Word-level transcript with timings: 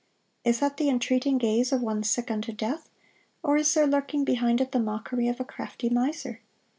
Is 0.43 0.61
that 0.61 0.77
the 0.77 0.89
entreating 0.89 1.37
gaze 1.37 1.71
of 1.71 1.81
one 1.83 2.01
sick 2.01 2.31
unto 2.31 2.51
death, 2.51 2.89
or 3.43 3.55
is 3.55 3.71
there 3.75 3.85
lurking 3.85 4.23
behind 4.25 4.59
it 4.59 4.71
the 4.71 4.79
mockery 4.79 5.27
of 5.27 5.39
a 5.39 5.45
crafty 5.45 5.89
miser? 5.89 6.41